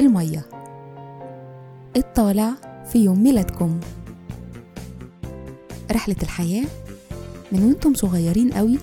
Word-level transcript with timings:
المية. 0.00 0.46
الطالع 1.96 2.52
في 2.92 2.98
يوم 3.04 3.22
ميلادكم. 3.22 3.80
رحلة 5.92 6.16
الحياة 6.22 6.64
من 7.52 7.64
وأنتم 7.64 7.94
صغيرين 7.94 8.52
قوي 8.52 8.78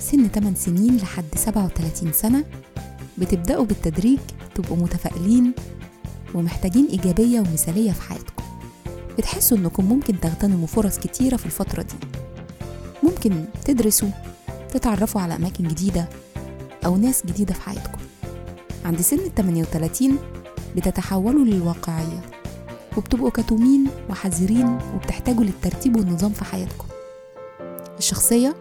سن 0.00 0.28
8 0.28 0.56
سنين 0.56 0.96
لحد 0.96 1.24
37 1.36 2.12
سنة 2.12 2.44
بتبدأوا 3.18 3.64
بالتدريج 3.64 4.18
تبقوا 4.54 4.76
متفائلين 4.76 5.52
ومحتاجين 6.34 6.86
إيجابية 6.86 7.40
ومثالية 7.40 7.92
في 7.92 8.02
حياتكم. 8.02 8.42
بتحسوا 9.18 9.58
إنكم 9.58 9.84
ممكن 9.84 10.20
تغتنموا 10.20 10.66
فرص 10.66 10.98
كتيرة 10.98 11.36
في 11.36 11.46
الفترة 11.46 11.82
دي. 11.82 11.94
ممكن 13.02 13.44
تدرسوا 13.64 14.10
تتعرفوا 14.72 15.20
على 15.20 15.36
أماكن 15.36 15.68
جديدة 15.68 16.08
أو 16.86 16.96
ناس 16.96 17.26
جديدة 17.26 17.54
في 17.54 17.60
حياتكم. 17.60 18.01
عند 18.84 19.00
سن 19.00 19.16
ال 19.18 19.34
38 19.34 20.18
بتتحولوا 20.76 21.44
للواقعية. 21.44 22.20
وبتبقوا 22.96 23.30
كتومين 23.30 23.86
وحذرين 24.10 24.78
وبتحتاجوا 24.94 25.44
للترتيب 25.44 25.96
والنظام 25.96 26.30
في 26.32 26.44
حياتكم. 26.44 26.86
الشخصية 27.98 28.54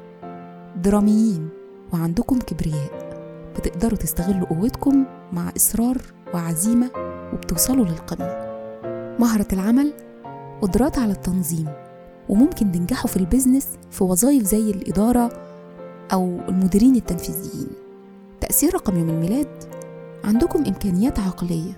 دراميين 0.76 1.50
وعندكم 1.94 2.40
كبرياء. 2.40 3.12
بتقدروا 3.58 3.98
تستغلوا 3.98 4.48
قوتكم 4.48 5.06
مع 5.34 5.52
إصرار 5.58 5.98
وعزيمة 6.34 6.92
وبتوصلوا 7.34 7.86
للقمة. 7.86 8.52
مهرة 9.20 9.48
العمل 9.54 9.94
قدرات 10.62 11.00
على 11.00 11.12
التنظيم. 11.12 11.68
وممكن 12.30 12.72
تنجحوا 12.72 13.08
في 13.08 13.18
البيزنس 13.18 13.68
في 13.92 14.04
وظائف 14.04 14.44
زي 14.44 14.72
الإدارة 14.72 15.32
أو 16.14 16.40
المديرين 16.50 16.96
التنفيذيين. 16.96 17.68
تأثير 18.42 18.74
رقم 18.74 18.98
يوم 18.98 19.10
الميلاد 19.10 19.81
عندكم 20.24 20.66
إمكانيات 20.66 21.20
عقلية 21.20 21.74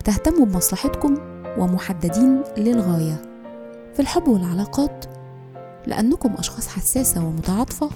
بتهتموا 0.00 0.46
بمصلحتكم 0.46 1.14
ومحددين 1.58 2.42
للغاية. 2.58 3.22
في 3.94 4.00
الحب 4.00 4.28
والعلاقات 4.28 5.04
لأنكم 5.86 6.34
أشخاص 6.38 6.68
حساسة 6.68 7.24
ومتعاطفة 7.26 7.90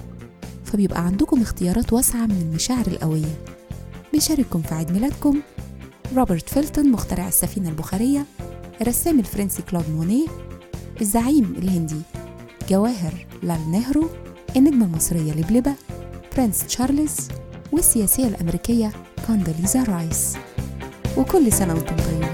فبيبقى 0.65 1.05
عندكم 1.05 1.41
اختيارات 1.41 1.93
واسعة 1.93 2.25
من 2.25 2.41
المشاعر 2.49 2.87
القوية. 2.87 3.35
بيشارككم 4.13 4.61
في 4.61 4.75
عيد 4.75 4.91
ميلادكم 4.91 5.41
روبرت 6.15 6.49
فولتون 6.49 6.91
مخترع 6.91 7.27
السفينة 7.27 7.69
البخارية 7.69 8.25
الرسام 8.81 9.19
الفرنسي 9.19 9.61
كلود 9.61 9.89
مونيه 9.89 10.27
الزعيم 11.01 11.53
الهندي 11.57 12.01
جواهر 12.69 13.25
لال 13.43 13.71
نهرو 13.71 14.09
النجمة 14.57 14.85
المصرية 14.85 15.33
لبلبة 15.33 15.73
برنس 16.37 16.65
تشارلز 16.67 17.17
والسياسية 17.71 18.27
الأمريكية 18.27 18.91
كوندوليزا 19.29 19.83
رايس. 19.83 20.37
وكل 21.17 21.51
سنة 21.51 21.73
وأنتم 21.73 21.95
طيبين. 21.95 22.28